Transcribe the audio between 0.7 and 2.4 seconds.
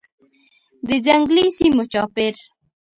د ځنګلي سیمو چاپیر